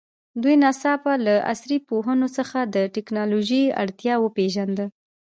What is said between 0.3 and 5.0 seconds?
دوی ناڅاپه له عصري پوهنو څخه د تکنالوژي اړتیا وپېژانده.